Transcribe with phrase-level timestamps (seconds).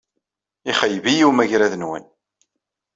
[0.71, 2.05] Ixeyyeb-iyi umagrad-nwen.